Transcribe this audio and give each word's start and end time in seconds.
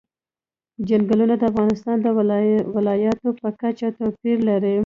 چنګلونه 0.87 1.35
د 1.37 1.43
افغانستان 1.51 1.97
د 2.01 2.07
ولایاتو 2.75 3.29
په 3.41 3.49
کچه 3.59 3.87
توپیر 3.97 4.37
لري. 4.49 4.75